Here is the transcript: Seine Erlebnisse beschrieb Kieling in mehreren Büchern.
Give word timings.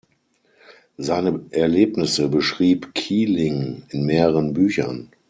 Seine 0.97 1.45
Erlebnisse 1.51 2.27
beschrieb 2.27 2.95
Kieling 2.95 3.83
in 3.89 4.03
mehreren 4.07 4.51
Büchern. 4.51 5.11